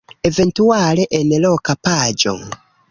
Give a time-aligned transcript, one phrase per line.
[0.29, 2.39] Eventuale en loka paĝo.